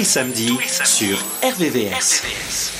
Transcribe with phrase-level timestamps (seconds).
[0.00, 2.22] tous les samedis sur RVVS.
[2.22, 2.79] one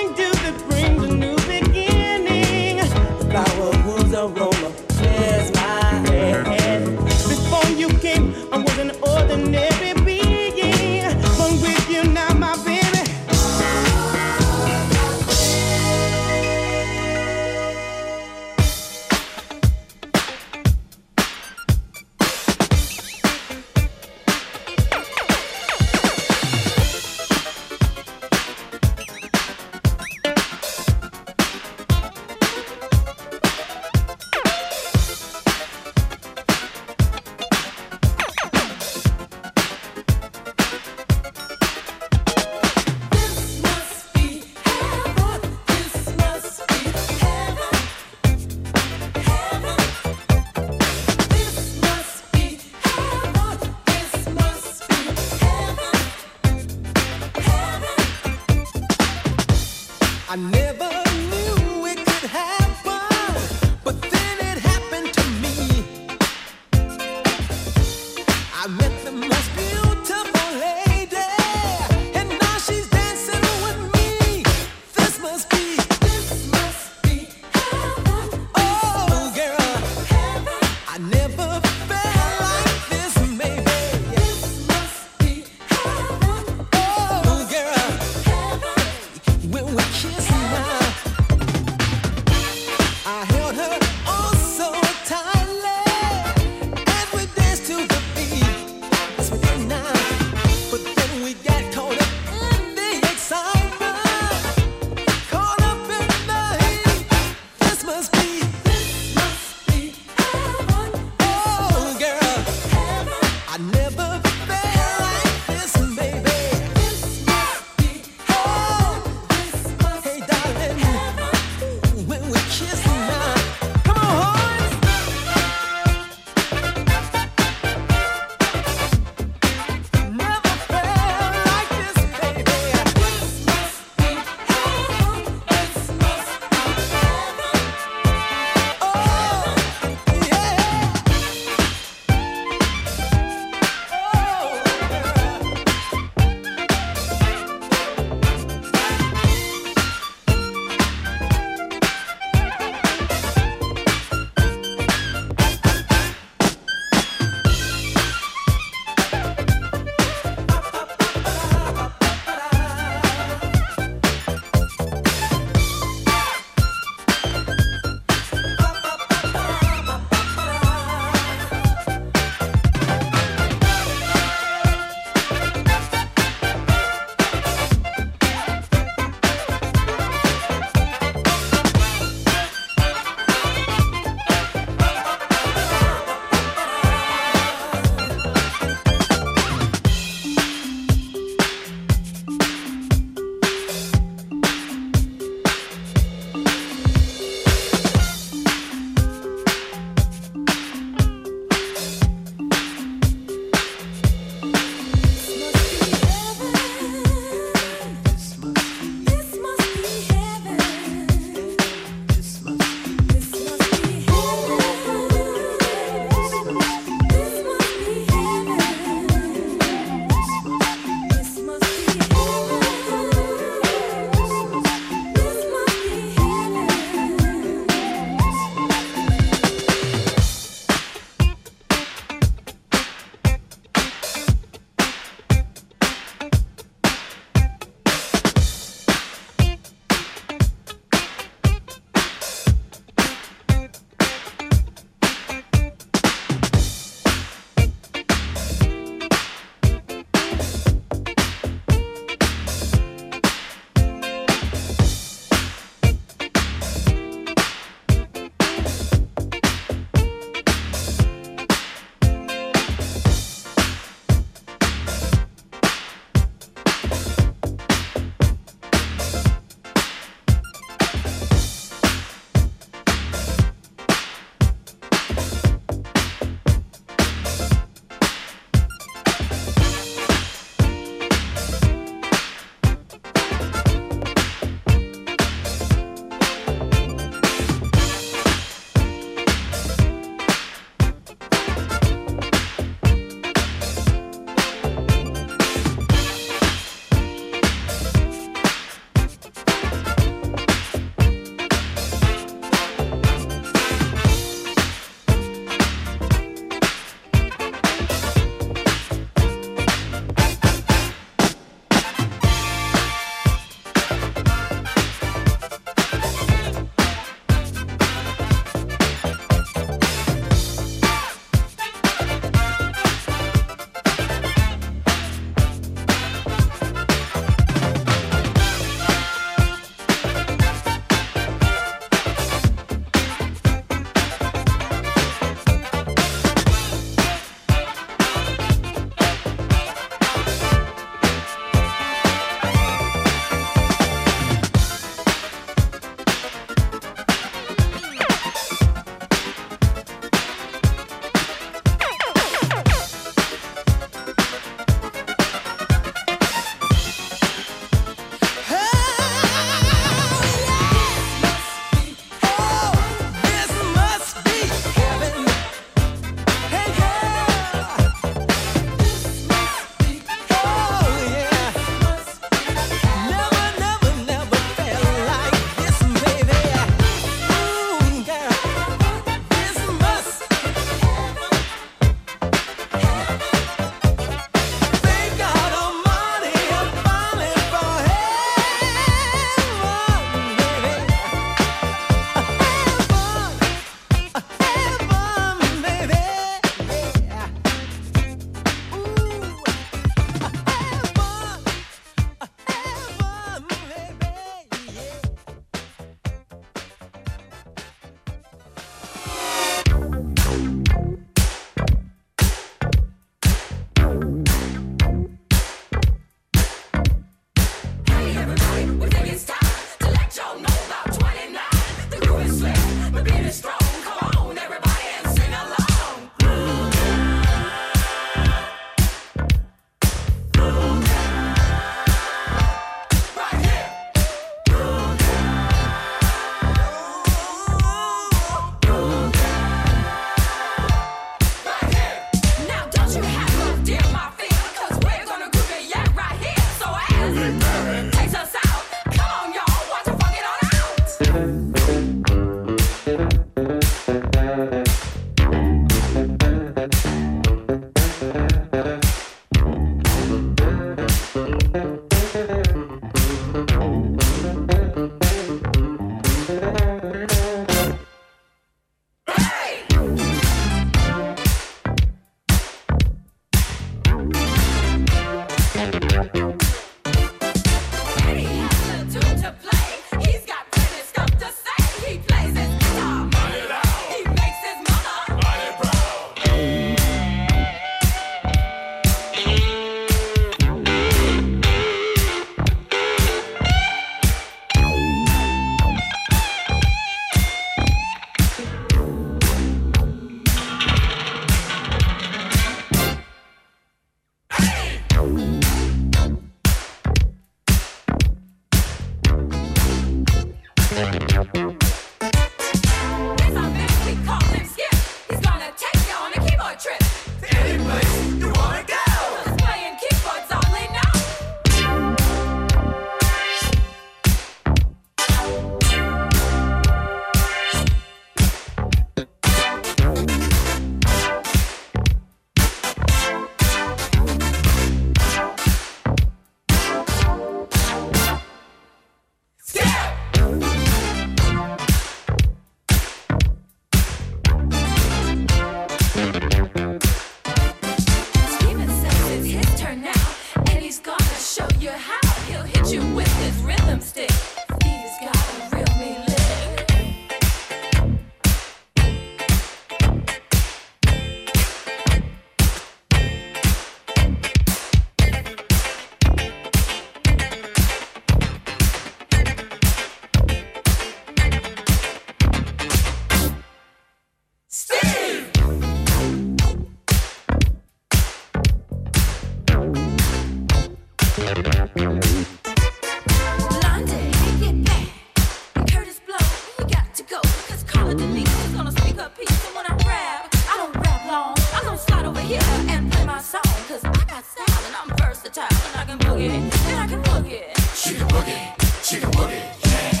[594.47, 597.43] And I'm versatile, and I can boogie, and I can boogie.
[597.75, 600.00] She can boogie, she can boogie, yeah.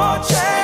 [0.00, 0.59] more chance.